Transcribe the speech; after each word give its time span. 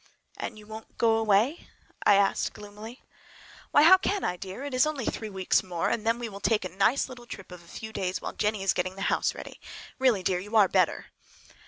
"And 0.35 0.57
you 0.57 0.65
won't 0.65 0.97
go 0.97 1.17
away?" 1.17 1.67
I 2.07 2.15
asked 2.15 2.53
gloomily. 2.53 3.03
"Why, 3.69 3.83
how 3.83 3.97
can 3.99 4.23
I, 4.23 4.35
dear? 4.35 4.65
It 4.65 4.73
is 4.73 4.87
only 4.87 5.05
three 5.05 5.29
weeks 5.29 5.61
more 5.61 5.89
and 5.91 6.07
then 6.07 6.17
we 6.17 6.27
will 6.27 6.39
take 6.39 6.65
a 6.65 6.69
nice 6.69 7.07
little 7.07 7.27
trip 7.27 7.51
of 7.51 7.61
a 7.61 7.67
few 7.67 7.93
days 7.93 8.19
while 8.19 8.33
Jennie 8.33 8.63
is 8.63 8.73
getting 8.73 8.95
the 8.95 9.03
house 9.13 9.35
ready. 9.35 9.61
Really, 9.99 10.23
dear, 10.23 10.39
you 10.39 10.55
are 10.55 10.67
better!" 10.67 11.11